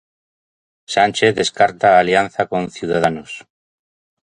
Sánchez 0.93 1.31
descarta 1.35 1.87
a 1.91 1.99
alianza 2.01 2.41
con 2.49 2.63
Ciudadanos. 2.75 3.31